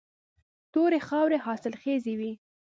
تورې 0.71 0.99
خاورې 1.07 1.37
حاصلخیزې 1.45 2.13
وي. 2.19 2.31